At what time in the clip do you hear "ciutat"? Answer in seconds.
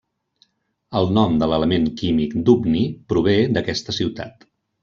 4.01-4.53